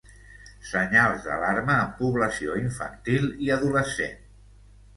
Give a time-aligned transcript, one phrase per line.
[0.69, 4.21] Senyals d'alarma en població infantil i adolescent.